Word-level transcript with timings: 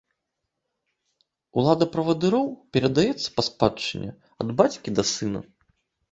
Улада 1.61 1.87
правадыроў 1.95 2.47
перадаецца 2.77 3.27
па 3.35 3.41
спадчыне 3.49 4.09
ад 4.45 4.49
бацькі 4.63 4.89
да 5.01 5.07
сына. 5.13 5.39